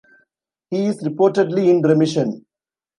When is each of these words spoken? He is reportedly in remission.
He 0.71 0.85
is 0.87 1.03
reportedly 1.03 1.67
in 1.67 1.83
remission. 1.83 2.43